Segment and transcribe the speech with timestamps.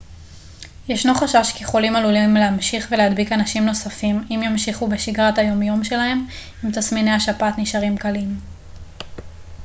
[0.89, 6.25] ישנו חשש כי חולים עלולים להמשיך ולהדביק אנשים נוספים אם ימשיכו בשגרת היום יום שלהם
[6.65, 8.39] אם תסמיני השפעת נשארים קלים